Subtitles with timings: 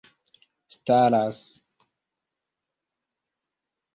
[1.05, 1.39] staras